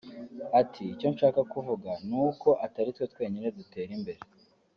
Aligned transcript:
Ati 0.61 0.83
“Icyo 0.93 1.07
nshaka 1.13 1.41
kuvuga 1.51 1.91
ni 2.07 2.17
uko 2.27 2.49
atari 2.65 2.89
twe 2.95 3.05
twenyine 3.11 3.47
dutera 3.57 3.91
imbere 3.97 4.19